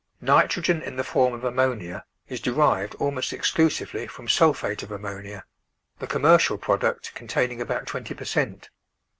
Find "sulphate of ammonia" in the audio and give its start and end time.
4.27-5.45